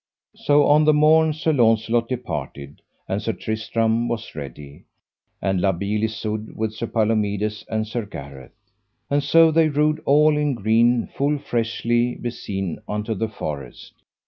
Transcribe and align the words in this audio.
So 0.35 0.65
on 0.65 0.85
the 0.85 0.95
morn 0.95 1.31
Sir 1.31 1.53
Launcelot 1.53 2.09
departed, 2.09 2.81
and 3.07 3.21
Sir 3.21 3.33
Tristram 3.33 4.07
was 4.07 4.33
ready, 4.33 4.85
and 5.43 5.61
La 5.61 5.71
Beale 5.73 6.05
Isoud 6.05 6.55
with 6.55 6.73
Sir 6.73 6.87
Palomides 6.87 7.63
and 7.69 7.85
Sir 7.87 8.07
Gareth. 8.07 8.55
And 9.11 9.21
so 9.21 9.51
they 9.51 9.69
rode 9.69 10.01
all 10.05 10.35
in 10.37 10.55
green 10.55 11.05
full 11.05 11.37
freshly 11.37 12.15
beseen 12.15 12.79
unto 12.87 13.13
the 13.13 13.29
forest. 13.29 13.93